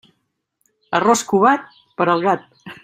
[1.01, 2.73] Arròs covat, per al gat.